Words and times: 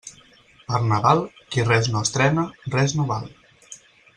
Per 0.69 0.79
Nadal, 0.85 1.21
qui 1.55 1.67
res 1.67 1.91
no 1.97 2.03
estrena, 2.07 2.47
res 2.77 2.97
no 3.01 3.07
val. 3.13 3.29